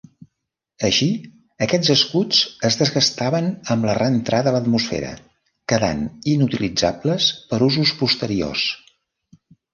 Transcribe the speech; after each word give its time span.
Així, 0.87 1.07
aquests 1.65 1.91
escuts 1.95 2.39
es 2.69 2.77
desgastaven 2.79 3.51
amb 3.75 3.85
la 3.91 3.95
reentrada 3.99 4.51
a 4.53 4.55
l'atmosfera, 4.57 5.13
quedant 5.75 6.03
inutilitzables 6.33 7.29
per 7.53 7.63
usos 7.69 7.95
posteriors. 8.03 8.67